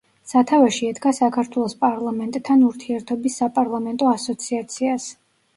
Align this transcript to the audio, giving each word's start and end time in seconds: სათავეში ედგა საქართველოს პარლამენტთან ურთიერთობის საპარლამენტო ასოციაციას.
სათავეში 0.29 0.87
ედგა 0.93 1.11
საქართველოს 1.17 1.75
პარლამენტთან 1.83 2.63
ურთიერთობის 2.71 3.39
საპარლამენტო 3.43 4.11
ასოციაციას. 4.15 5.07